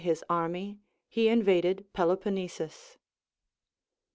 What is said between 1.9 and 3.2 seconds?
Peloponnesus.